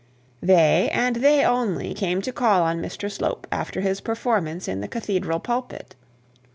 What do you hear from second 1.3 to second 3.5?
only, came to call on Mr Slope